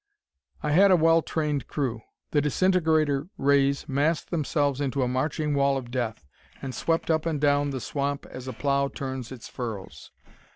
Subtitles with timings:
[0.63, 2.01] I had a well trained crew.
[2.31, 6.25] The disintegrator rays massed themselves into a marching wall of death,
[6.59, 10.09] and swept up and down the swamp as a plough turns its furrows.